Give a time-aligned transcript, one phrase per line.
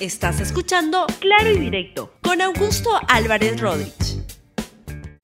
[0.00, 4.22] Estás escuchando Claro y Directo con Augusto Álvarez Rodríguez.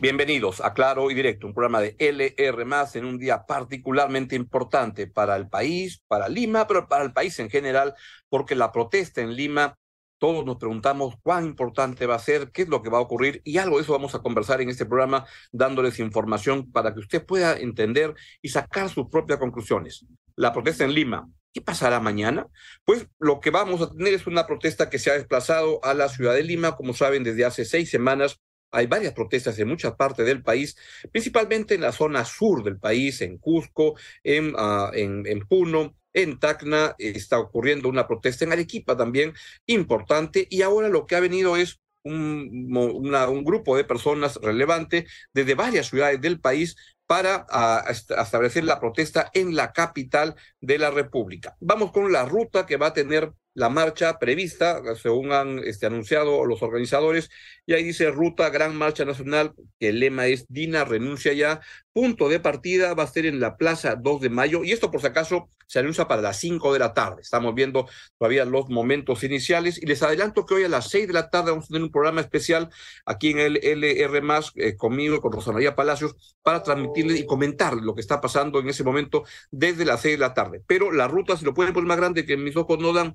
[0.01, 2.65] Bienvenidos a Claro y Directo, un programa de LR
[2.95, 7.51] en un día particularmente importante para el país, para Lima, pero para el país en
[7.51, 7.95] general,
[8.29, 9.77] porque la protesta en Lima,
[10.19, 13.43] todos nos preguntamos cuán importante va a ser, qué es lo que va a ocurrir
[13.45, 17.25] y algo de eso vamos a conversar en este programa dándoles información para que usted
[17.25, 18.13] pueda entender
[18.43, 20.05] y sacar sus propias conclusiones.
[20.35, 22.49] La protesta en Lima, ¿Qué pasará mañana?
[22.85, 26.09] Pues lo que vamos a tener es una protesta que se ha desplazado a la
[26.09, 26.75] ciudad de Lima.
[26.77, 28.41] Como saben, desde hace seis semanas
[28.73, 30.77] hay varias protestas en muchas partes del país,
[31.13, 34.53] principalmente en la zona sur del país, en Cusco, en,
[34.95, 39.33] en, en Puno, en Tacna, está ocurriendo una protesta en Arequipa también
[39.67, 40.49] importante.
[40.51, 45.89] Y ahora lo que ha venido es un, un, grupo de personas relevante desde varias
[45.89, 46.77] ciudades del país
[47.07, 47.47] para
[47.89, 51.57] establecer la protesta en la capital de la República.
[51.61, 56.45] Vamos con la ruta que va a tener la marcha prevista, según han este, anunciado
[56.45, 57.31] los organizadores,
[57.67, 61.61] y ahí dice Ruta Gran Marcha Nacional, que el lema es Dina renuncia ya,
[61.93, 65.01] punto de partida va a ser en la Plaza 2 de Mayo, y esto por
[65.01, 67.89] si acaso se anuncia para las 5 de la tarde, estamos viendo
[68.19, 71.53] todavía los momentos iniciales, y les adelanto que hoy a las 6 de la tarde
[71.53, 72.69] vamos a tener un programa especial
[73.07, 77.95] aquí en el LR+, eh, conmigo, con Rosa María Palacios, para transmitirles y comentar lo
[77.95, 81.37] que está pasando en ese momento desde las 6 de la tarde, pero la ruta,
[81.37, 83.15] si lo pueden poner más grande que mis ojos no dan,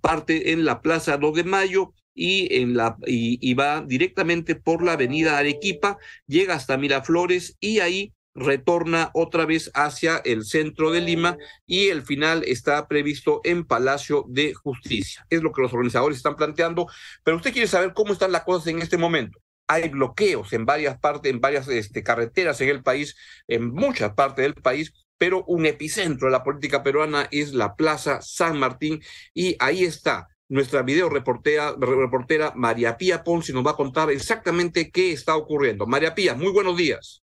[0.00, 4.92] parte en la Plaza 2 de Mayo y, en la, y, va directamente por la
[4.92, 11.36] avenida Arequipa, llega hasta Miraflores y ahí retorna otra vez hacia el centro de Lima
[11.66, 15.26] y el final está previsto en Palacio de Justicia.
[15.30, 16.86] Es lo que los organizadores están planteando,
[17.24, 19.38] pero usted quiere saber cómo están las cosas en este momento.
[19.68, 23.16] Hay bloqueos en varias partes, en varias este, carreteras en el país,
[23.48, 28.20] en muchas partes del país, pero un epicentro de la política peruana es la Plaza
[28.20, 29.00] San Martín
[29.34, 34.90] y ahí está nuestra video reportera, reportera María Pía Ponce nos va a contar exactamente
[34.90, 35.86] qué está ocurriendo.
[35.86, 37.22] María Pía, muy buenos días.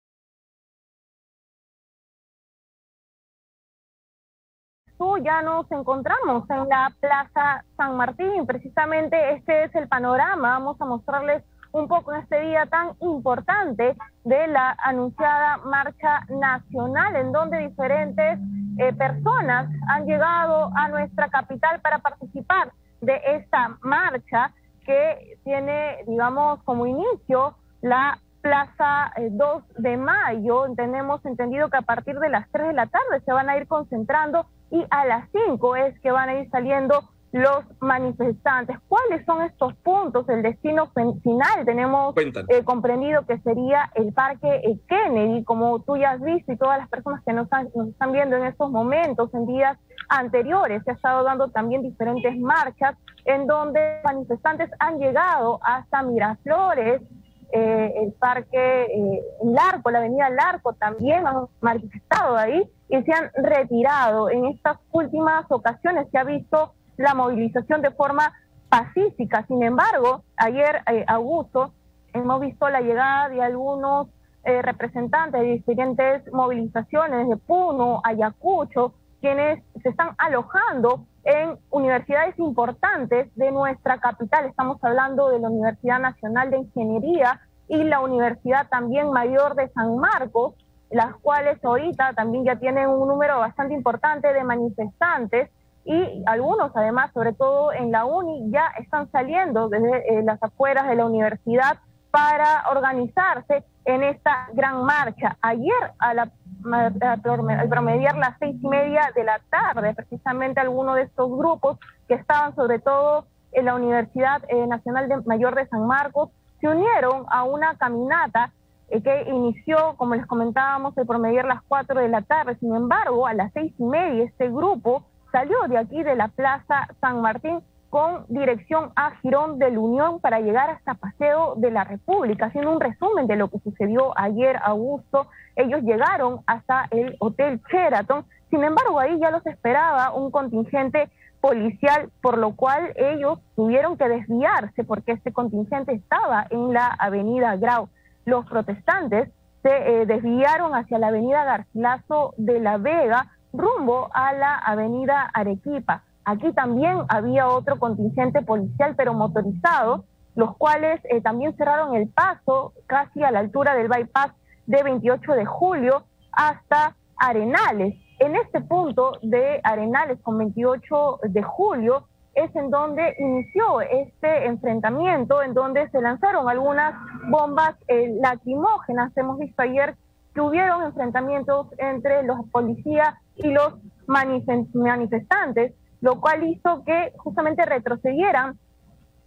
[5.22, 8.46] ya nos encontramos en la Plaza San Martín.
[8.46, 10.58] Precisamente este es el panorama.
[10.58, 11.42] Vamos a mostrarles
[11.74, 18.38] un poco en este día tan importante de la anunciada marcha nacional, en donde diferentes
[18.78, 24.52] eh, personas han llegado a nuestra capital para participar de esta marcha
[24.86, 30.66] que tiene, digamos, como inicio la Plaza 2 eh, de Mayo.
[30.76, 33.66] Tenemos entendido que a partir de las 3 de la tarde se van a ir
[33.66, 37.02] concentrando y a las 5 es que van a ir saliendo
[37.34, 38.78] los manifestantes.
[38.86, 40.28] ¿Cuáles son estos puntos?
[40.28, 46.12] El destino final tenemos eh, comprendido que sería el Parque eh, Kennedy, como tú ya
[46.12, 49.46] has visto y todas las personas que nos, nos están viendo en estos momentos, en
[49.46, 49.76] días
[50.08, 57.02] anteriores, se ha estado dando también diferentes marchas en donde manifestantes han llegado hasta Miraflores,
[57.50, 64.30] eh, el Parque Larco, la Avenida Larco también han manifestado ahí y se han retirado.
[64.30, 68.32] En estas últimas ocasiones se ha visto la movilización de forma
[68.68, 69.44] pacífica.
[69.46, 71.72] Sin embargo, ayer, eh, Augusto,
[72.12, 74.08] hemos visto la llegada de algunos
[74.44, 83.34] eh, representantes de diferentes movilizaciones de Puno, Ayacucho, quienes se están alojando en universidades importantes
[83.36, 84.44] de nuestra capital.
[84.44, 89.96] Estamos hablando de la Universidad Nacional de Ingeniería y la Universidad también Mayor de San
[89.96, 90.54] Marcos,
[90.90, 95.50] las cuales ahorita también ya tienen un número bastante importante de manifestantes
[95.84, 100.88] y algunos además, sobre todo en la UNI, ya están saliendo desde eh, las afueras
[100.88, 101.78] de la universidad
[102.10, 105.36] para organizarse en esta gran marcha.
[105.42, 106.30] Ayer, a la,
[106.72, 111.78] al promediar las seis y media de la tarde, precisamente algunos de estos grupos
[112.08, 116.30] que estaban sobre todo en la Universidad eh, Nacional de Mayor de San Marcos,
[116.60, 118.52] se unieron a una caminata
[118.88, 122.56] eh, que inició, como les comentábamos, el promediar las cuatro de la tarde.
[122.56, 126.86] Sin embargo, a las seis y media este grupo salió de aquí de la Plaza
[127.00, 127.58] San Martín
[127.90, 132.70] con dirección a Girón de la Unión para llegar hasta Paseo de la República, haciendo
[132.70, 135.26] un resumen de lo que sucedió ayer, Augusto.
[135.56, 141.10] Ellos llegaron hasta el Hotel Sheraton, sin embargo ahí ya los esperaba un contingente
[141.40, 147.56] policial, por lo cual ellos tuvieron que desviarse porque este contingente estaba en la avenida
[147.56, 147.88] Grau.
[148.24, 149.30] Los protestantes
[149.64, 156.02] se eh, desviaron hacia la avenida Garcilaso de la Vega, rumbo a la avenida Arequipa.
[156.24, 160.04] Aquí también había otro contingente policial, pero motorizado,
[160.34, 164.32] los cuales eh, también cerraron el paso casi a la altura del bypass
[164.66, 167.94] de 28 de julio hasta Arenales.
[168.18, 175.42] En este punto de Arenales con 28 de julio es en donde inició este enfrentamiento,
[175.42, 176.94] en donde se lanzaron algunas
[177.28, 179.16] bombas eh, lacrimógenas.
[179.16, 179.94] Hemos visto ayer
[180.34, 183.74] que hubieron enfrentamientos entre los policías y los
[184.06, 188.58] manifestantes, lo cual hizo que justamente retrocedieran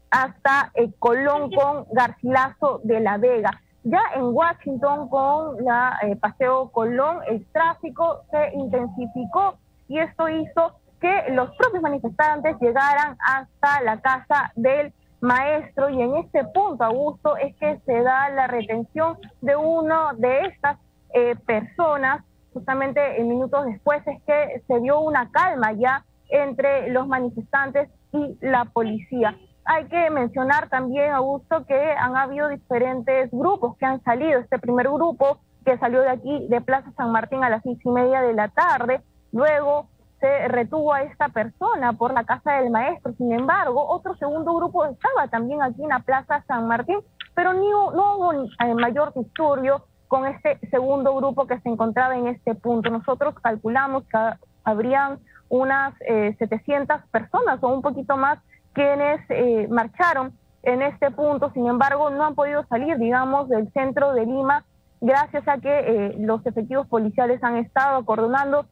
[0.09, 3.51] hasta el Colón con Garcilaso de la Vega.
[3.83, 9.57] Ya en Washington con la eh, Paseo Colón el tráfico se intensificó
[9.87, 16.17] y esto hizo que los propios manifestantes llegaran hasta la casa del maestro y en
[16.17, 20.77] este punto, Augusto, es que se da la retención de uno de estas
[21.13, 22.23] eh, personas.
[22.57, 28.35] Justamente en minutos después es que se dio una calma ya entre los manifestantes y
[28.41, 29.37] la policía.
[29.63, 34.39] Hay que mencionar también, Augusto, que han habido diferentes grupos que han salido.
[34.39, 37.89] Este primer grupo que salió de aquí, de Plaza San Martín, a las seis y
[37.89, 39.01] media de la tarde.
[39.31, 39.89] Luego
[40.19, 43.13] se retuvo a esta persona por la casa del maestro.
[43.19, 47.01] Sin embargo, otro segundo grupo estaba también aquí en la Plaza San Martín,
[47.35, 52.27] pero no, no hubo eh, mayor disturbio con este segundo grupo que se encontraba en
[52.27, 52.89] este punto.
[52.89, 54.17] Nosotros calculamos que
[54.63, 55.19] habrían
[55.49, 58.39] unas 700 eh, personas o un poquito más
[58.73, 60.33] quienes eh, marcharon
[60.63, 64.65] en este punto, sin embargo, no han podido salir, digamos, del centro de Lima,
[64.99, 68.65] gracias a que eh, los efectivos policiales han estado acordonando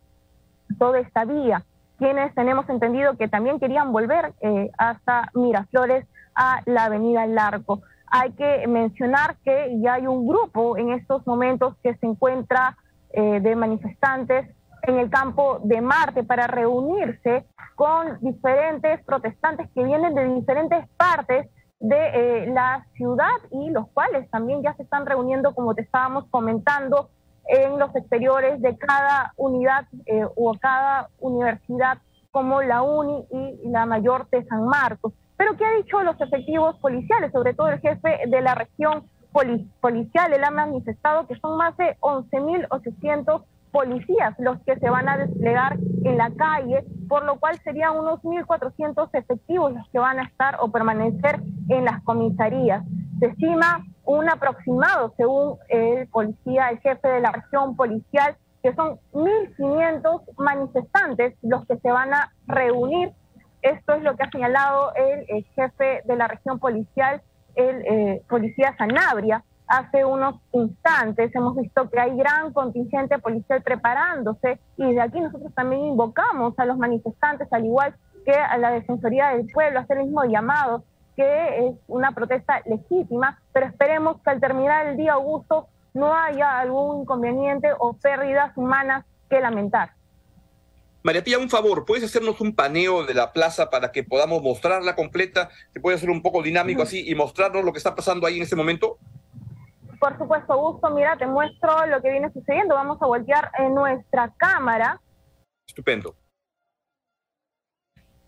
[0.78, 1.64] toda esta vía.
[1.98, 6.06] Quienes tenemos entendido que también querían volver eh, hasta Miraflores
[6.36, 7.82] a la avenida Larco.
[8.08, 12.78] Hay que mencionar que ya hay un grupo en estos momentos que se encuentra
[13.14, 14.46] de manifestantes
[14.88, 21.50] en el campo de Marte para reunirse con diferentes protestantes que vienen de diferentes partes
[21.80, 26.26] de eh, la ciudad y los cuales también ya se están reuniendo, como te estábamos
[26.30, 27.10] comentando,
[27.48, 32.00] en los exteriores de cada unidad eh, o cada universidad
[32.32, 35.14] como la UNI y la mayor de San Marcos.
[35.38, 37.32] Pero ¿qué ha dicho los efectivos policiales?
[37.32, 39.06] Sobre todo el jefe de la región
[39.82, 45.18] policial, él ha manifestado que son más de 11.800 policías los que se van a
[45.18, 50.24] desplegar en la calle, por lo cual serían unos 1.400 efectivos los que van a
[50.24, 52.86] estar o permanecer en las comisarías.
[53.20, 58.98] Se estima un aproximado, según el policía, el jefe de la región policial, que son
[59.12, 63.12] 1.500 manifestantes los que se van a reunir.
[63.66, 67.24] Esto es lo que ha señalado el, jefe de la región policial,
[67.56, 74.60] el eh, policía Sanabria hace unos instantes hemos visto que hay gran contingente policial preparándose
[74.78, 79.30] y de aquí nosotros también invocamos a los manifestantes, al igual que a la Defensoría
[79.30, 80.84] del Pueblo, a hacer el mismo llamado,
[81.16, 86.60] que es una protesta legítima, pero esperemos que al terminar el día Augusto no haya
[86.60, 89.90] algún inconveniente o pérdidas humanas que lamentar.
[91.06, 94.96] María Pía, un favor, ¿puedes hacernos un paneo de la plaza para que podamos mostrarla
[94.96, 95.50] completa?
[95.72, 98.42] ¿Se puede hacer un poco dinámico así y mostrarnos lo que está pasando ahí en
[98.42, 98.98] este momento?
[100.00, 102.74] Por supuesto, Gusto, mira, te muestro lo que viene sucediendo.
[102.74, 105.00] Vamos a voltear en nuestra cámara.
[105.68, 106.16] Estupendo.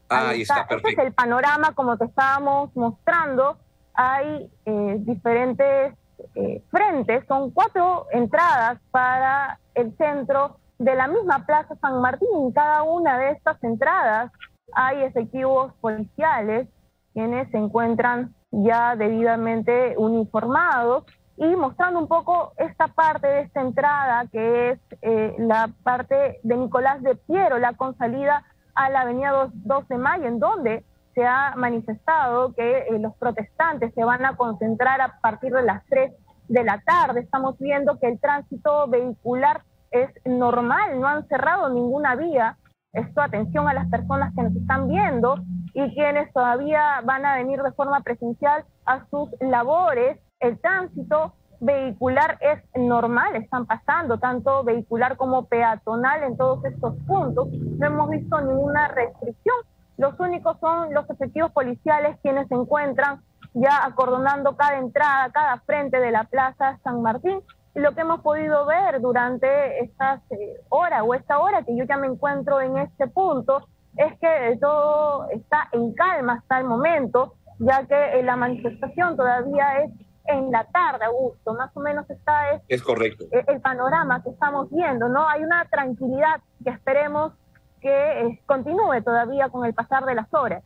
[0.10, 0.90] ahí está, perfecto.
[0.90, 3.58] Este es el panorama, como te estábamos mostrando.
[3.96, 5.96] Hay eh, diferentes
[6.36, 12.30] eh, frentes, son cuatro entradas para el centro de la misma Plaza San Martín.
[12.34, 14.32] En cada una de estas entradas
[14.74, 16.68] hay efectivos policiales
[17.14, 21.06] quienes se encuentran ya debidamente uniformados
[21.38, 26.58] y mostrando un poco esta parte de esta entrada que es eh, la parte de
[26.58, 31.26] Nicolás de Piero, la con salida a la avenida 2, de Mayo, en donde se
[31.26, 36.12] ha manifestado que eh, los protestantes se van a concentrar a partir de las 3
[36.48, 37.22] de la tarde.
[37.22, 42.58] Estamos viendo que el tránsito vehicular es normal, no han cerrado ninguna vía.
[42.94, 45.36] Esto atención a las personas que nos están viendo
[45.74, 52.38] y quienes todavía van a venir de forma presencial a sus labores el tránsito vehicular
[52.42, 57.50] es normal, están pasando tanto vehicular como peatonal en todos estos puntos.
[57.52, 59.56] No hemos visto ninguna restricción.
[59.98, 66.00] Los únicos son los efectivos policiales quienes se encuentran ya acordonando cada entrada, cada frente
[66.00, 67.40] de la Plaza San Martín.
[67.78, 71.96] Lo que hemos podido ver durante estas eh, horas o esta hora que yo ya
[71.96, 77.86] me encuentro en este punto es que todo está en calma hasta el momento, ya
[77.86, 79.92] que eh, la manifestación todavía es
[80.26, 83.26] en la tarde, Augusto, más o menos está es, es correcto.
[83.32, 85.30] el panorama que estamos viendo, ¿no?
[85.30, 87.34] Hay una tranquilidad que esperemos
[87.80, 90.64] que eh, continúe todavía con el pasar de las horas.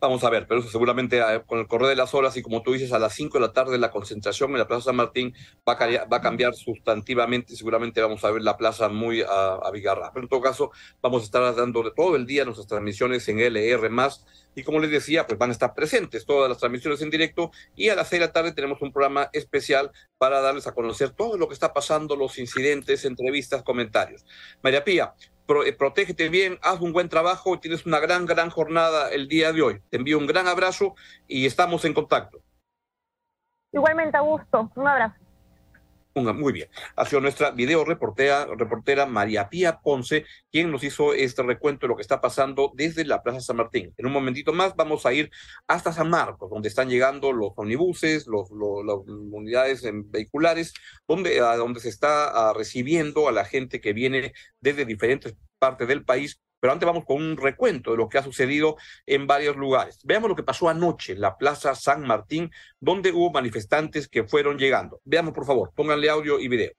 [0.00, 2.62] Vamos a ver, pero eso seguramente eh, con el correr de las horas y como
[2.62, 5.34] tú dices, a las 5 de la tarde la concentración en la Plaza San Martín
[5.66, 10.10] va a, a cambiar sustantivamente seguramente vamos a ver la plaza muy abigarrada.
[10.12, 10.70] Pero en todo caso,
[11.02, 13.90] vamos a estar dando todo el día nuestras transmisiones en LR+,
[14.54, 17.88] y como les decía, pues van a estar presentes todas las transmisiones en directo y
[17.88, 21.36] a las 6 de la tarde tenemos un programa especial para darles a conocer todo
[21.36, 24.24] lo que está pasando, los incidentes, entrevistas, comentarios.
[24.62, 25.14] María Pía,
[25.64, 29.62] eh, protégete bien, haz un buen trabajo, tienes una gran, gran jornada el día de
[29.62, 29.82] hoy.
[29.90, 30.94] Te envío un gran abrazo
[31.28, 32.38] y estamos en contacto.
[33.72, 35.23] Igualmente, Augusto, un abrazo.
[36.14, 36.68] Muy bien.
[36.94, 41.88] Ha sido nuestra video reportera, reportera María Pía Ponce, quien nos hizo este recuento de
[41.88, 43.92] lo que está pasando desde la Plaza San Martín.
[43.96, 45.28] En un momentito más vamos a ir
[45.66, 50.72] hasta San Marcos, donde están llegando los omnibuses, los, las unidades vehiculares,
[51.08, 56.04] donde, a donde se está recibiendo a la gente que viene desde diferentes partes del
[56.04, 59.98] país pero antes vamos con un recuento de lo que ha sucedido en varios lugares.
[60.02, 64.56] Veamos lo que pasó anoche en la Plaza San Martín, donde hubo manifestantes que fueron
[64.56, 64.98] llegando.
[65.04, 66.72] Veamos, por favor, pónganle audio y video.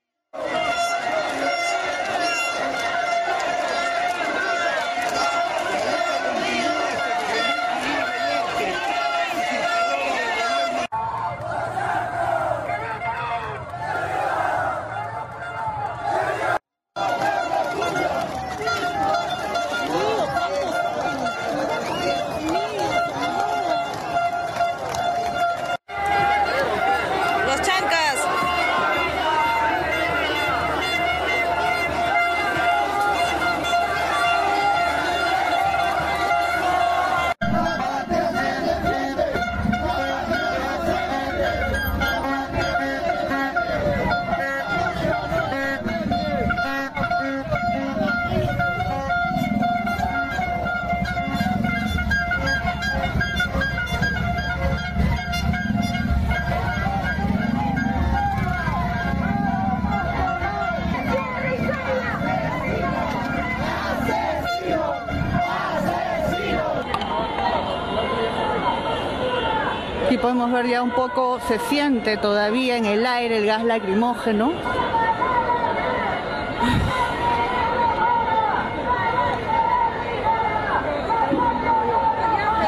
[70.86, 74.52] Un poco, se siente todavía en el aire el gas lacrimógeno.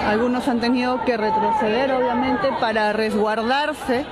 [0.07, 4.03] Algunos han tenido que retroceder, obviamente, para resguardarse,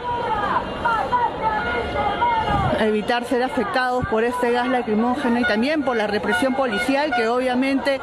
[2.81, 7.99] evitar ser afectados por este gas lacrimógeno y también por la represión policial que obviamente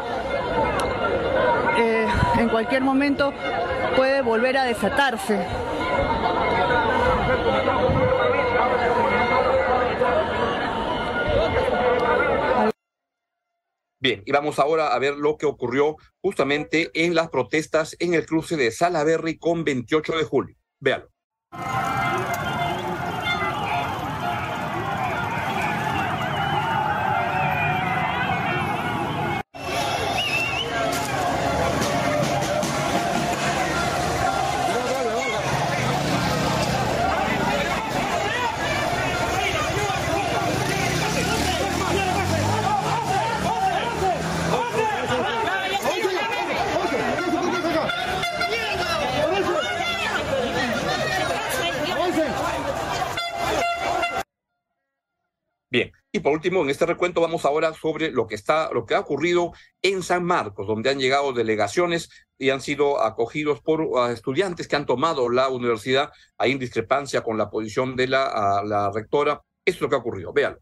[1.78, 2.06] eh,
[2.38, 3.32] en cualquier momento
[3.94, 5.46] puede volver a desatarse.
[14.02, 18.26] Bien, y vamos ahora a ver lo que ocurrió justamente en las protestas en el
[18.26, 20.56] cruce de Salaberry con 28 de julio.
[20.80, 21.08] Véalo.
[56.14, 59.00] Y por último, en este recuento vamos ahora sobre lo que está, lo que ha
[59.00, 64.68] ocurrido en San Marcos, donde han llegado delegaciones y han sido acogidos por ah, estudiantes
[64.68, 69.40] que han tomado la universidad en discrepancia con la posición de la, ah, la rectora.
[69.64, 70.32] Esto es lo que ha ocurrido.
[70.34, 70.60] Véanlo.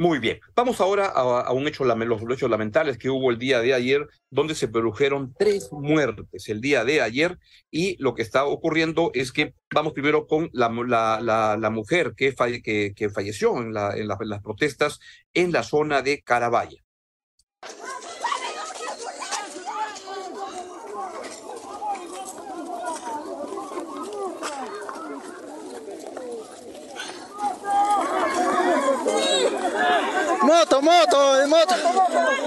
[0.00, 3.74] Muy bien, vamos ahora a, un hecho, los hechos lamentables que hubo el día de
[3.74, 7.36] ayer, donde se produjeron tres muertes el día de ayer
[7.68, 13.56] y lo que está ocurriendo es que vamos primero con la, la, mujer que, falleció
[13.56, 15.00] en, en, las protestas
[15.34, 16.80] en la zona de Carabaya.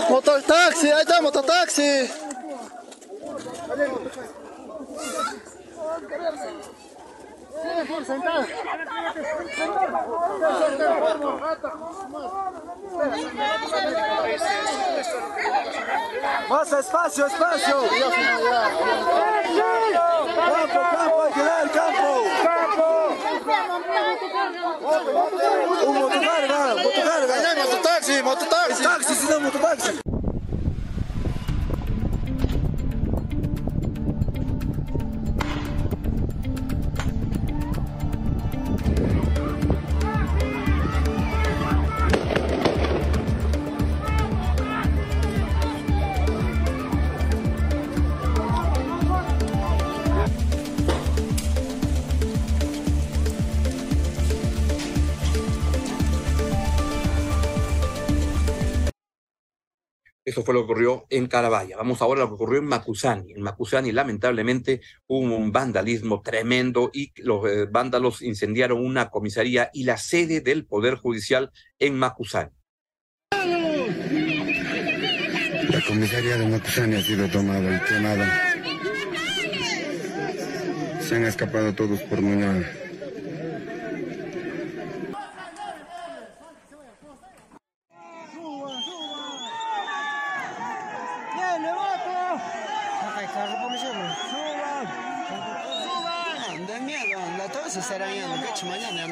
[0.10, 2.10] Motor taxi, ahí está, mototaxi.
[16.50, 17.82] Más espacio, espacio.
[20.36, 22.41] Campo, campo, hay que dar campo.
[25.88, 27.36] Un motocarga, motocarga.
[27.64, 28.84] Mototaxi, mototaxi.
[28.84, 29.40] Taxi, si no,
[60.32, 61.76] Eso fue lo que ocurrió en Carabaya.
[61.76, 63.34] Vamos ahora a lo que ocurrió en Macusani.
[63.34, 69.84] En Macusani, lamentablemente, hubo un vandalismo tremendo y los eh, vándalos incendiaron una comisaría y
[69.84, 72.50] la sede del Poder Judicial en Macusani.
[75.70, 78.42] La comisaría de Macusani ha sido tomada y quemada.
[81.02, 82.22] Se han escapado todos por
[98.66, 99.06] mañana.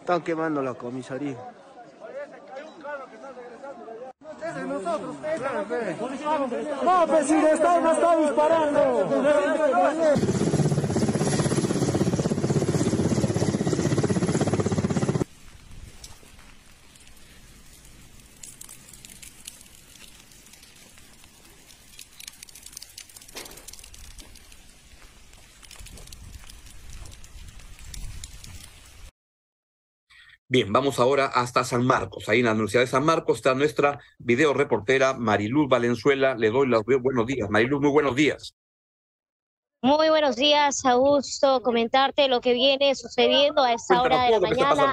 [0.00, 1.36] Están quemando la comisaría.
[6.82, 10.49] No, pues si le están, no está disparando.
[30.52, 32.28] Bien, vamos ahora hasta San Marcos.
[32.28, 36.34] Ahí en la Universidad de San Marcos está nuestra video reportera Mariluz Valenzuela.
[36.34, 37.48] Le doy los buenos días.
[37.50, 38.56] Mariluz, muy buenos días.
[39.80, 41.62] Muy buenos días, Augusto.
[41.62, 44.92] Comentarte lo que viene sucediendo a esta hora de la mañana.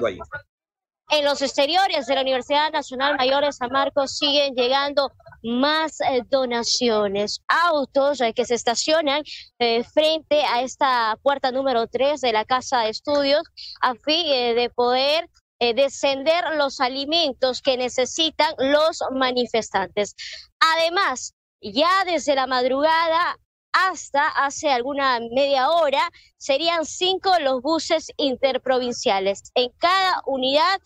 [1.09, 6.21] En los exteriores de la Universidad Nacional Mayor de San Marcos siguen llegando más eh,
[6.29, 9.23] donaciones, autos eh, que se estacionan
[9.57, 13.41] eh, frente a esta puerta número 3 de la Casa de Estudios
[13.81, 15.27] a fin de poder
[15.59, 20.15] eh, descender los alimentos que necesitan los manifestantes.
[20.59, 23.37] Además, ya desde la madrugada
[23.73, 29.51] hasta hace alguna media hora, serían cinco los buses interprovinciales.
[29.55, 30.79] En cada unidad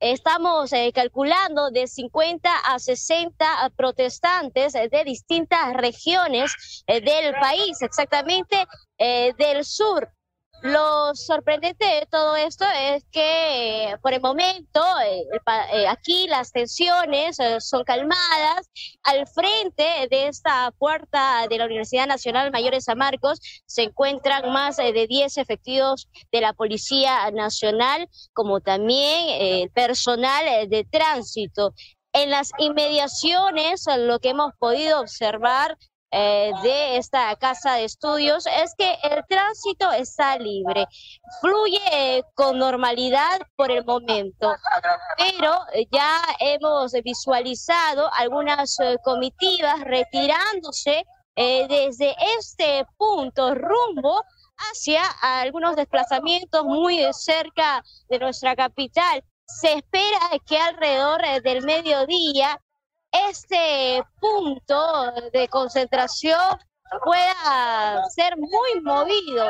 [0.00, 8.66] estamos eh, calculando de 50 a 60 protestantes de distintas regiones eh, del país, exactamente
[8.98, 10.10] del sur
[10.62, 15.24] lo sorprendente de todo esto es que por el momento eh,
[15.72, 18.68] eh, aquí las tensiones eh, son calmadas.
[19.02, 24.50] Al frente de esta puerta de la Universidad Nacional Mayor de San Marcos se encuentran
[24.52, 31.74] más de 10 efectivos de la Policía Nacional, como también el personal de tránsito.
[32.12, 35.76] En las inmediaciones, lo que hemos podido observar
[36.12, 40.86] eh, de esta casa de estudios es que el tránsito está libre,
[41.40, 44.54] fluye eh, con normalidad por el momento,
[45.18, 45.58] pero
[45.90, 54.22] ya hemos visualizado algunas eh, comitivas retirándose desde este punto rumbo
[54.70, 59.22] hacia algunos desplazamientos muy cerca de nuestra capital.
[59.44, 62.58] Se espera que alrededor del mediodía
[63.30, 66.58] este punto de concentración
[67.04, 69.46] pueda ser muy movido.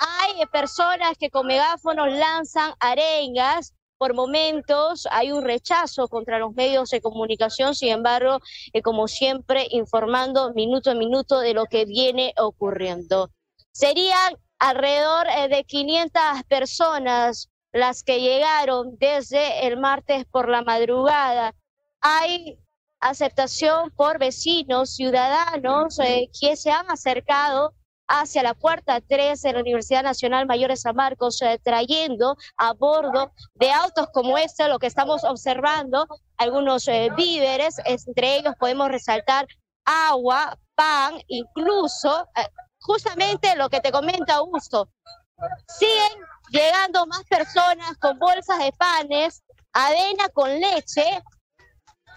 [0.00, 3.74] Hay personas que con megáfonos lanzan arengas.
[3.98, 8.40] Por momentos hay un rechazo contra los medios de comunicación, sin embargo,
[8.74, 13.30] eh, como siempre, informando minuto a minuto de lo que viene ocurriendo.
[13.72, 21.54] Serían alrededor eh, de 500 personas las que llegaron desde el martes por la madrugada.
[22.00, 22.58] Hay
[23.00, 27.74] aceptación por vecinos, ciudadanos eh, que se han acercado
[28.08, 32.72] hacia la puerta 3 de la Universidad Nacional Mayor de San Marcos, eh, trayendo a
[32.72, 36.06] bordo de autos como este, lo que estamos observando,
[36.36, 39.46] algunos eh, víveres, entre ellos podemos resaltar
[39.84, 42.28] agua, pan, incluso,
[42.80, 44.88] justamente lo que te comenta Augusto,
[45.68, 51.22] siguen llegando más personas con bolsas de panes, avena con leche,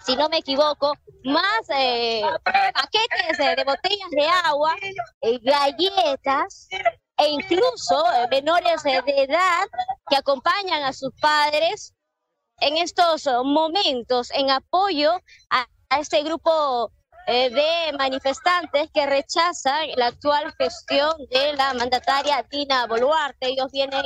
[0.04, 4.74] si no me equivoco, más eh, paquetes de, botellas de agua,
[5.20, 6.68] eh, galletas
[7.16, 9.66] e incluso menores de edad
[10.08, 11.94] que acompañan a sus padres
[12.60, 15.12] en estos momentos en apoyo
[15.50, 15.66] a,
[15.98, 16.92] este grupo
[17.26, 23.48] de manifestantes que rechazan la actual gestión de la mandataria Dina Boluarte.
[23.48, 24.04] Ellos vienen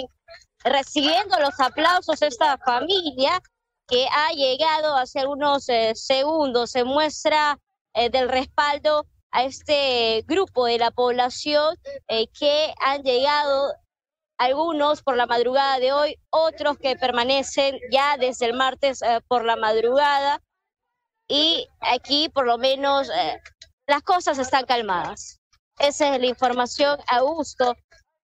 [0.64, 3.40] recibiendo los aplausos de esta familia
[3.86, 6.70] que ha llegado hace unos eh, segundos.
[6.70, 7.58] Se muestra
[7.94, 11.76] eh, del respaldo a este grupo de la población
[12.08, 13.74] eh, que han llegado
[14.38, 19.56] algunos por la madrugada de hoy, otros que permanecen ya desde el martes por la
[19.56, 20.40] madrugada.
[21.28, 23.08] Y aquí por lo menos
[23.86, 25.40] las cosas están calmadas.
[25.78, 27.74] Esa es la información, Augusto.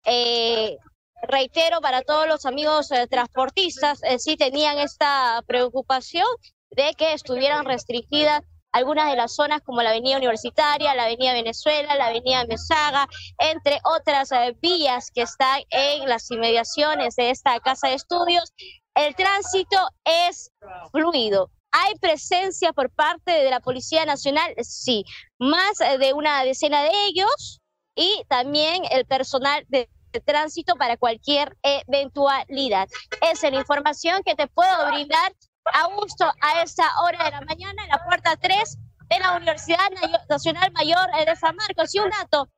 [0.04, 0.78] Eh,
[1.22, 6.26] reitero, para todos los amigos eh, transportistas, eh, sí tenían esta preocupación
[6.70, 11.96] de que estuvieran restringidas algunas de las zonas como la Avenida Universitaria, la Avenida Venezuela,
[11.96, 17.88] la Avenida Mesaga, entre otras eh, vías que están en las inmediaciones de esta casa
[17.88, 18.52] de estudios.
[18.94, 20.50] El tránsito es
[20.92, 21.50] fluido.
[21.72, 24.54] ¿Hay presencia por parte de la Policía Nacional?
[24.62, 25.04] Sí,
[25.38, 27.60] más de una decena de ellos
[27.94, 32.88] y también el personal de de tránsito para cualquier eventualidad.
[33.20, 35.32] Esa es la información que te puedo brindar
[35.72, 39.88] a gusto a esta hora de la mañana en la puerta 3 de la Universidad
[40.28, 41.94] Nacional Mayor de San Marcos.
[41.94, 42.48] Y un dato,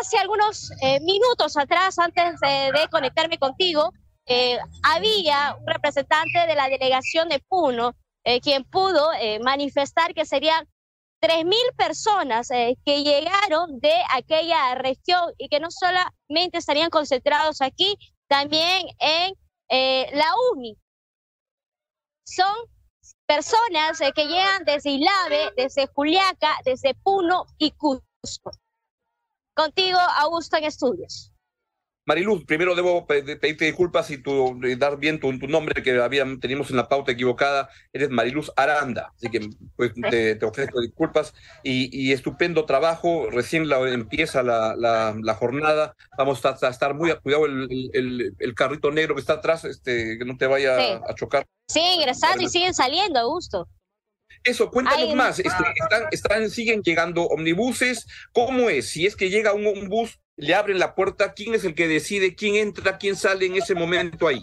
[0.00, 3.92] hace algunos eh, minutos atrás, antes de, conectarme contigo,
[4.26, 9.10] eh, había un representante de la delegación de Puno eh, quien pudo
[9.42, 10.66] manifestar que serían
[11.20, 17.96] 3.000 personas eh, que llegaron de aquella región y que no solamente estarían concentrados aquí,
[18.28, 19.34] también en
[19.68, 20.76] eh, la UNI.
[22.24, 22.54] Son
[23.26, 28.50] personas eh, que llegan desde Ilave, desde Juliaca, desde Puno y Cusco.
[29.54, 31.32] Contigo, Augusto, en estudios.
[32.06, 36.76] Mariluz, primero debo pedirte disculpas y tu, dar bien tu, nombre que había, teníamos en
[36.76, 37.68] la pauta equivocada.
[37.92, 41.34] Eres Mariluz Aranda, así que pues, te, ofrezco disculpas.
[41.64, 45.96] Y, estupendo trabajo, recién la, empieza la, la, jornada.
[46.16, 50.24] Vamos a, estar muy a cuidado el, el, carrito negro que está atrás, este, que
[50.24, 51.44] no te vaya a chocar.
[51.68, 53.66] Sí, ingresando y siguen saliendo, Augusto.
[54.44, 55.40] Eso, cuéntanos más.
[55.40, 58.06] Este, están, están, siguen llegando omnibuses.
[58.32, 58.90] ¿Cómo es?
[58.90, 61.88] Si es que llega un, un bus le abren la puerta, ¿quién es el que
[61.88, 64.40] decide quién entra, quién sale en ese momento ahí?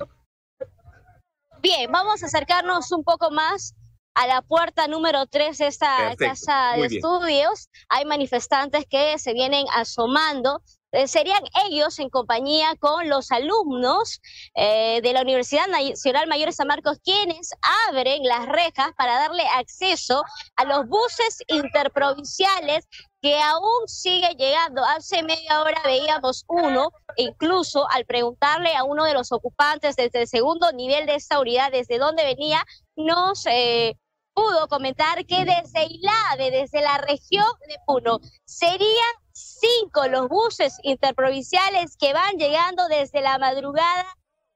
[1.62, 3.73] Bien, vamos a acercarnos un poco más
[4.15, 7.69] a la puerta número 3 de esta casa de estudios.
[7.89, 10.62] Hay manifestantes que se vienen asomando
[10.93, 14.21] eh, serían ellos en compañía con los alumnos
[14.53, 17.49] eh, de la Universidad Nacional Mayor de San Marcos quienes
[17.89, 20.23] abren las rejas para darle acceso
[20.56, 22.88] a los buses interprovinciales
[23.23, 24.83] que aún sigue llegando.
[24.83, 30.27] Hace media hora veíamos uno, incluso al preguntarle a uno de los ocupantes desde el
[30.27, 32.65] segundo nivel de esta unidad, desde dónde venía,
[32.97, 33.97] nos eh,
[34.33, 41.95] pudo comentar que desde Ilave, desde la región de Puno, serían cinco los buses interprovinciales
[41.97, 44.05] que van llegando desde la madrugada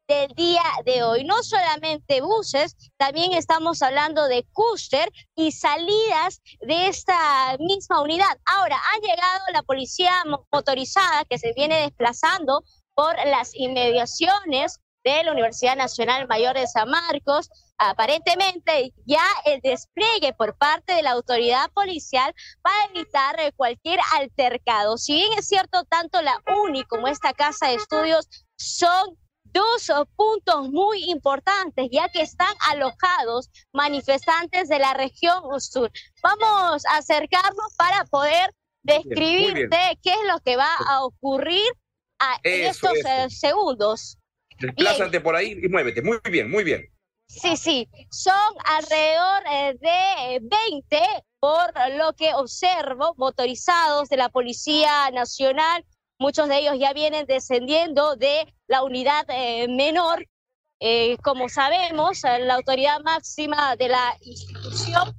[0.08, 1.24] del día de hoy.
[1.24, 8.38] No solamente buses, también estamos hablando de cúster y salidas de esta misma unidad.
[8.46, 10.13] Ahora, ha llegado la policía
[10.52, 12.63] motorizada que se viene desplazando
[12.96, 17.50] por las inmediaciones de la Universidad Nacional Mayor de San Marcos.
[17.78, 24.98] Aparentemente ya el despliegue por parte de la autoridad policial para evitar cualquier altercado.
[24.98, 29.17] Si bien es cierto, tanto la UNI como esta casa de estudios son
[29.53, 35.91] dos puntos muy importantes, ya que están alojados manifestantes de la región sur.
[36.21, 41.71] Vamos a acercarnos para poder describirte qué es lo que va a ocurrir
[42.43, 44.17] en estos eh, segundos.
[44.60, 46.01] Desplázate por ahí y muévete.
[46.01, 46.86] Muy bien, muy bien.
[47.29, 48.33] Sí, sí, son
[48.63, 51.01] alrededor eh, de 20,
[51.39, 55.86] por lo que observo, motorizados de la Policía Nacional.
[56.19, 60.27] Muchos de ellos ya vienen descendiendo de la unidad eh, menor.
[60.80, 65.15] Eh, como sabemos, la autoridad máxima de la institución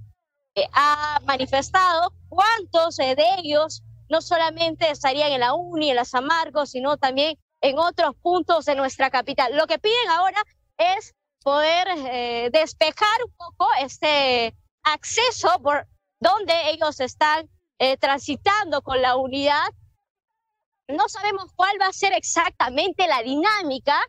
[0.72, 6.70] ha manifestado cuántos de ellos no solamente estarían en la UNI, en la San Marcos,
[6.70, 9.56] sino también en otros puntos de nuestra capital.
[9.56, 10.42] Lo que piden ahora
[10.76, 15.86] es poder eh, despejar un poco este acceso por
[16.20, 19.68] donde ellos están eh, transitando con la unidad.
[20.88, 24.00] No sabemos cuál va a ser exactamente la dinámica,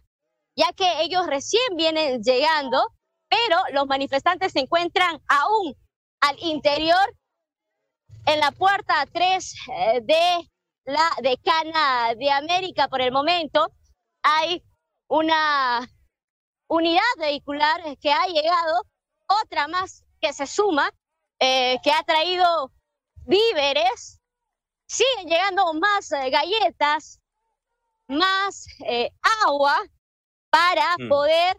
[0.56, 2.96] ya que ellos recién vienen llegando,
[3.28, 5.76] pero los manifestantes se encuentran aún
[6.22, 7.16] al interior,
[8.26, 10.50] en la puerta 3 eh, de
[10.86, 13.72] la decana de América por el momento,
[14.22, 14.64] hay
[15.08, 15.90] una
[16.68, 18.84] unidad vehicular que ha llegado,
[19.44, 20.92] otra más que se suma,
[21.40, 22.72] eh, que ha traído
[23.26, 24.19] víveres,
[24.90, 27.22] siguen llegando más eh, galletas,
[28.08, 29.12] más eh,
[29.46, 29.80] agua
[30.50, 31.08] para mm.
[31.08, 31.56] poder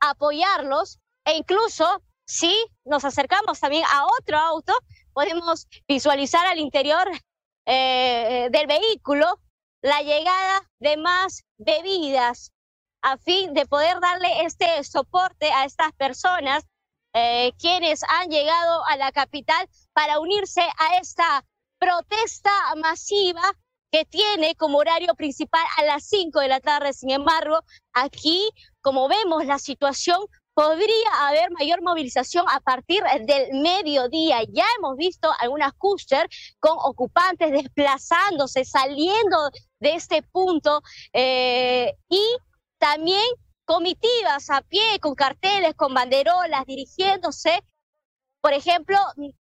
[0.00, 4.74] apoyarlos e incluso si nos acercamos también a otro auto,
[5.14, 7.08] podemos visualizar al interior
[7.64, 9.26] del vehículo
[9.82, 12.52] la llegada de más bebidas
[13.02, 16.64] a fin de poder darle este soporte a estas personas
[17.14, 21.44] eh, quienes han llegado a la capital para unirse a esta
[21.78, 23.42] protesta masiva
[23.90, 26.92] que tiene como horario principal a las 5 de la tarde.
[26.92, 27.60] Sin embargo,
[27.92, 30.18] aquí, como vemos la situación,
[30.58, 34.42] podría haber mayor movilización a partir del mediodía.
[34.48, 42.22] Ya hemos visto algunas cúster con ocupantes desplazándose, saliendo de este punto eh, y
[42.78, 43.24] también
[43.64, 47.62] comitivas a pie, con carteles, con banderolas, dirigiéndose.
[48.40, 48.96] Por ejemplo,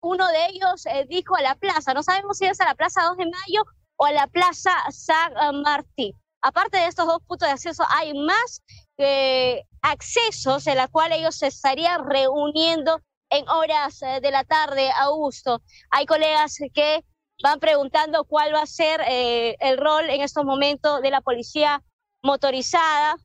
[0.01, 3.03] uno de ellos eh, dijo a la plaza, no sabemos si es a la Plaza
[3.03, 3.63] 2 de Mayo
[3.97, 6.13] o a la Plaza San Martín.
[6.41, 8.61] Aparte de estos dos puntos de acceso, hay más
[8.97, 14.91] eh, accesos en la cual ellos se estarían reuniendo en horas eh, de la tarde,
[14.99, 15.61] Augusto.
[15.89, 17.03] Hay colegas que
[17.41, 21.81] van preguntando cuál va a ser el rol en estos momentos de la policía
[22.23, 23.17] motorizada.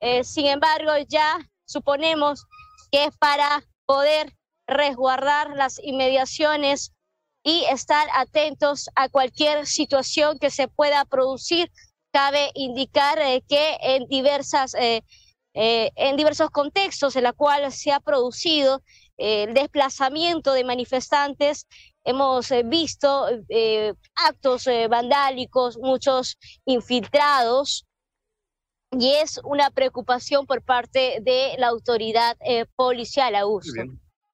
[0.00, 2.44] Eh, sin embargo, ya suponemos
[2.90, 4.32] que es para poder
[4.72, 6.92] resguardar las inmediaciones
[7.44, 11.70] y estar atentos a cualquier situación que se pueda producir.
[12.12, 15.02] Cabe indicar eh, que en diversas eh,
[15.54, 18.82] en diversos contextos en la cual se ha producido
[19.18, 21.66] el desplazamiento de manifestantes
[22.04, 23.26] hemos visto
[24.14, 27.84] actos vandálicos, muchos infiltrados
[28.98, 33.82] y es una preocupación por parte de la autoridad eh, policial, Augusto.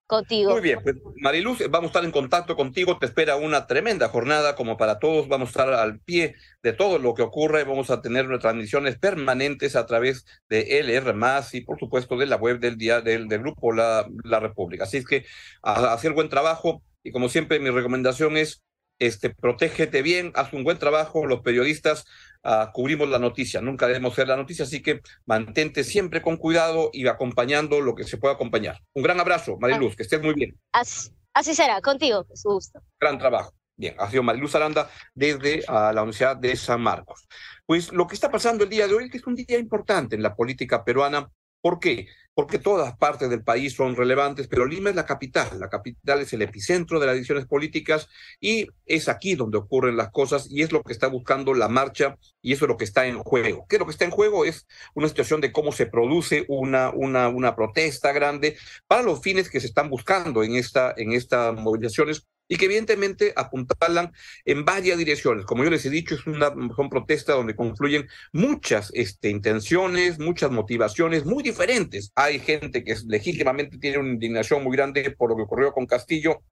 [0.08, 0.52] Contigo.
[0.52, 4.56] Muy bien, pues Mariluz, vamos a estar en contacto contigo, te espera una tremenda jornada
[4.56, 8.00] como para todos, vamos a estar al pie de todo lo que ocurre, vamos a
[8.00, 11.14] tener transmisiones permanentes a través de LR
[11.52, 14.84] y por supuesto de la web del día del, grupo la, la República.
[14.84, 15.26] Así es que
[15.62, 18.62] hacer buen trabajo y como siempre mi recomendación es
[18.98, 22.04] este, protégete bien, haz un buen trabajo, los periodistas
[22.44, 26.90] uh, cubrimos la noticia, nunca debemos ser la noticia, así que mantente siempre con cuidado
[26.92, 28.80] y acompañando lo que se pueda acompañar.
[28.94, 30.58] Un gran abrazo, Mariluz, que estés muy bien.
[30.72, 32.80] Así, así será, contigo, su gusto.
[33.00, 33.52] Gran trabajo.
[33.76, 37.28] Bien, ha sido Mariluz Aranda desde uh, la Universidad de San Marcos.
[37.64, 40.22] Pues lo que está pasando el día de hoy, que es un día importante en
[40.22, 42.08] la política peruana, ¿por qué?
[42.38, 46.32] porque todas partes del país son relevantes, pero Lima es la capital, la capital es
[46.32, 48.06] el epicentro de las decisiones políticas
[48.38, 52.16] y es aquí donde ocurren las cosas y es lo que está buscando la marcha
[52.40, 53.66] y eso es lo que está en juego.
[53.68, 54.44] ¿Qué es lo que está en juego?
[54.44, 59.50] Es una situación de cómo se produce una, una, una protesta grande para los fines
[59.50, 64.12] que se están buscando en, esta, en estas movilizaciones y que evidentemente apuntalan
[64.44, 65.44] en varias direcciones.
[65.44, 70.50] Como yo les he dicho, es una son protesta donde confluyen muchas este, intenciones, muchas
[70.50, 72.10] motivaciones muy diferentes.
[72.14, 76.42] Hay gente que legítimamente tiene una indignación muy grande por lo que ocurrió con Castillo,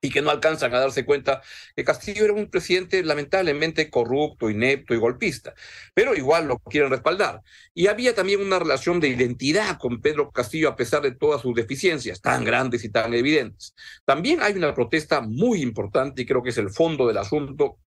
[0.00, 1.42] y que no alcanzan a darse cuenta
[1.76, 5.54] que Castillo era un presidente lamentablemente corrupto, inepto y golpista,
[5.94, 7.42] pero igual lo quieren respaldar.
[7.74, 11.54] Y había también una relación de identidad con Pedro Castillo a pesar de todas sus
[11.54, 13.74] deficiencias tan grandes y tan evidentes.
[14.04, 17.78] También hay una protesta muy importante y creo que es el fondo del asunto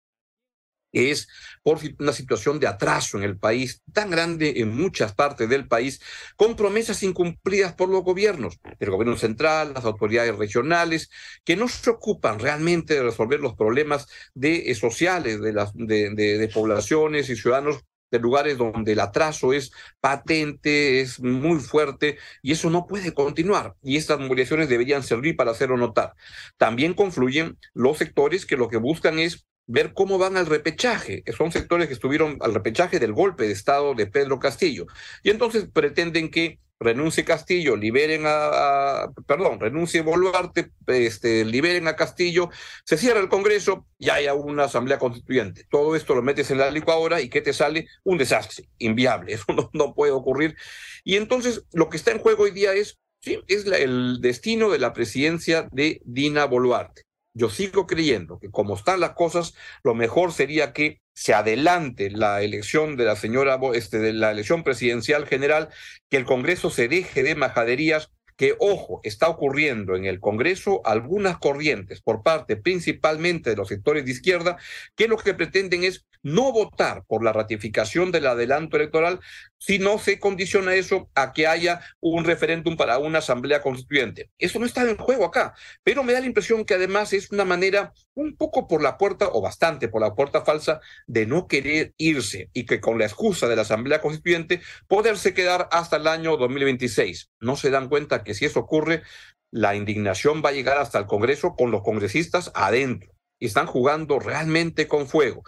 [0.93, 1.29] es
[1.63, 6.01] por una situación de atraso en el país tan grande en muchas partes del país,
[6.37, 11.11] con promesas incumplidas por los gobiernos, el gobierno central, las autoridades regionales,
[11.45, 14.07] que no se ocupan realmente de resolver los problemas
[14.41, 19.73] eh, sociales de, las, de, de poblaciones y ciudadanos de lugares donde el atraso es
[20.01, 23.75] patente, es muy fuerte y eso no puede continuar.
[23.83, 26.13] Y estas movilizaciones deberían servir para hacerlo notar.
[26.59, 31.53] También confluyen los sectores que lo que buscan es ver cómo van al repechaje, son
[31.53, 34.87] sectores que estuvieron al repechaje del golpe de Estado de Pedro Castillo.
[35.23, 42.51] Y entonces pretenden que renuncie Castillo, liberen a, perdón, renuncie Boluarte, este, liberen a Castillo,
[42.85, 45.65] se cierra el Congreso y haya una asamblea constituyente.
[45.71, 47.87] Todo esto lo metes en la licuadora y ¿qué te sale?
[48.05, 50.57] Un desastre, inviable, eso no, no puede ocurrir.
[51.05, 54.79] Y entonces lo que está en juego hoy día es, sí, es el destino de
[54.79, 57.03] la presidencia de Dina Boluarte
[57.35, 62.43] yo sigo creyendo que como están las cosas, lo mejor sería que se adelante la
[62.43, 65.69] elección de la señora, este, de la elección presidencial general,
[66.09, 71.39] que el Congreso se deje de majaderías, que, ojo, está ocurriendo en el Congreso algunas
[71.39, 74.57] corrientes por parte principalmente de los sectores de izquierda
[74.97, 79.21] que lo que pretenden es no votar por la ratificación del adelanto electoral
[79.59, 84.31] si no se condiciona eso a que haya un referéndum para una asamblea constituyente.
[84.39, 87.45] Eso no está en juego acá, pero me da la impresión que además es una
[87.45, 91.95] manera un poco por la puerta o bastante por la puerta falsa de no querer
[91.97, 96.37] irse y que con la excusa de la asamblea constituyente poderse quedar hasta el año
[96.37, 97.31] 2026.
[97.41, 99.03] No se dan cuenta que si eso ocurre,
[99.51, 104.19] la indignación va a llegar hasta el Congreso con los congresistas adentro y están jugando
[104.19, 105.43] realmente con fuego.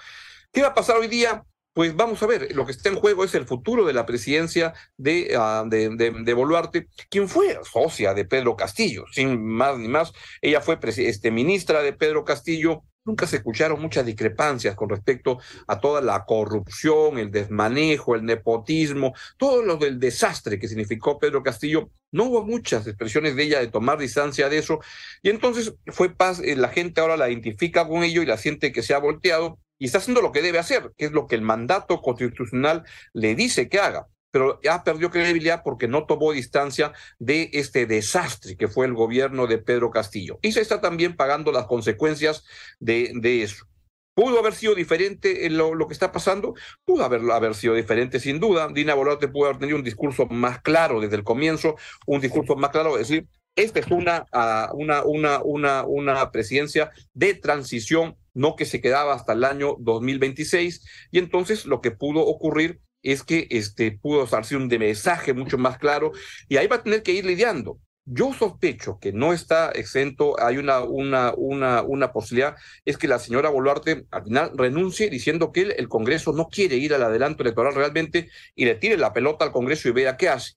[0.54, 1.44] ¿Qué va a pasar hoy día?
[1.72, 4.72] Pues vamos a ver, lo que está en juego es el futuro de la presidencia
[4.96, 9.88] de, uh, de, de, de, Boluarte, quien fue socia de Pedro Castillo, sin más ni
[9.88, 10.12] más.
[10.40, 12.84] Ella fue este, ministra de Pedro Castillo.
[13.04, 19.12] Nunca se escucharon muchas discrepancias con respecto a toda la corrupción, el desmanejo, el nepotismo,
[19.36, 21.90] todo lo del desastre que significó Pedro Castillo.
[22.12, 24.78] No hubo muchas expresiones de ella de tomar distancia de eso.
[25.20, 28.70] Y entonces fue paz, eh, la gente ahora la identifica con ello y la siente
[28.70, 31.34] que se ha volteado y está haciendo lo que debe hacer, que es lo que
[31.34, 36.92] el mandato constitucional le dice que haga pero ya perdió credibilidad porque no tomó distancia
[37.20, 40.40] de este desastre que fue el gobierno de Pedro Castillo.
[40.42, 42.44] Y se está también pagando las consecuencias
[42.80, 43.64] de, de eso.
[44.12, 46.54] ¿Pudo haber sido diferente en lo, lo, que está pasando?
[46.84, 48.66] Pudo haber, haber sido diferente, sin duda.
[48.74, 52.70] Dina Boluarte pudo haber tenido un discurso más claro desde el comienzo, un discurso más
[52.70, 58.56] claro, es decir, esta es una, uh, una, una, una, una presidencia de transición no
[58.56, 63.46] que se quedaba hasta el año 2026, y entonces lo que pudo ocurrir es que
[63.50, 66.12] este, pudo hacerse un mensaje mucho más claro,
[66.48, 67.78] y ahí va a tener que ir lidiando.
[68.06, 73.18] Yo sospecho que no está exento, hay una, una, una, una posibilidad, es que la
[73.18, 77.42] señora Boluarte al final renuncie diciendo que el, el Congreso no quiere ir al adelanto
[77.42, 80.54] electoral realmente y le tire la pelota al Congreso y vea qué hace.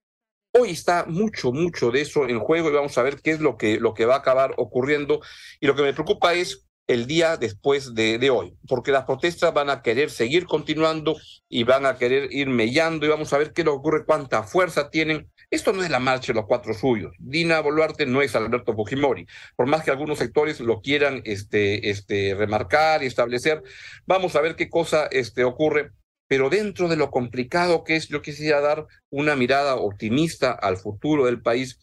[0.60, 3.58] Hoy está mucho, mucho de eso en juego y vamos a ver qué es lo
[3.58, 5.22] que, lo que va a acabar ocurriendo.
[5.60, 9.70] Y lo que me preocupa es el día después de, hoy, porque las protestas van
[9.70, 11.15] a querer seguir continuando
[11.50, 14.89] y van a querer ir mellando y vamos a ver qué le ocurre, cuánta fuerza
[14.89, 15.30] tienen.
[15.52, 17.13] Esto no es la marcha de los cuatro suyos.
[17.20, 19.28] Dina Boluarte no es Alberto Fujimori.
[19.56, 23.62] Por más que algunos sectores lo quieran este, este, remarcar y establecer,
[24.06, 25.91] vamos a ver qué cosa este, ocurre.
[26.28, 31.26] Pero dentro de lo complicado que es, yo quisiera dar una mirada optimista al futuro
[31.26, 31.80] del país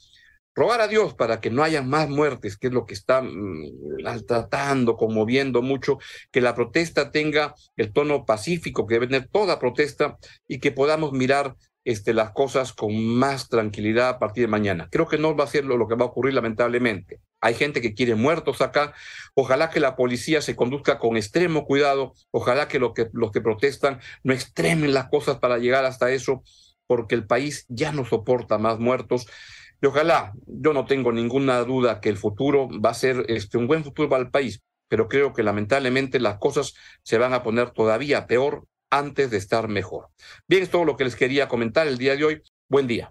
[0.54, 4.24] rogar a Dios para que no haya más muertes, que es lo que está mm,
[4.26, 5.98] tratando, conmoviendo mucho,
[6.30, 11.12] que la protesta tenga el tono pacífico que debe tener toda protesta y que podamos
[11.12, 14.88] mirar este, las cosas con más tranquilidad a partir de mañana.
[14.90, 17.20] Creo que no va a ser lo que va a ocurrir lamentablemente.
[17.44, 18.94] Hay gente que quiere muertos acá.
[19.34, 22.14] Ojalá que la policía se conduzca con extremo cuidado.
[22.30, 26.42] Ojalá que, lo que los que protestan no extremen las cosas para llegar hasta eso,
[26.86, 29.26] porque el país ya no soporta más muertos.
[29.82, 33.66] Y ojalá, yo no tengo ninguna duda que el futuro va a ser este, un
[33.66, 37.72] buen futuro para el país, pero creo que lamentablemente las cosas se van a poner
[37.72, 40.08] todavía peor antes de estar mejor.
[40.48, 42.42] Bien, es todo lo que les quería comentar el día de hoy.
[42.70, 43.10] Buen día.